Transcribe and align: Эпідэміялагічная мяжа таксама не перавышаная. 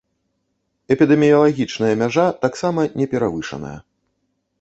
Эпідэміялагічная 0.93 1.91
мяжа 2.01 2.25
таксама 2.45 2.81
не 3.03 3.07
перавышаная. 3.13 3.75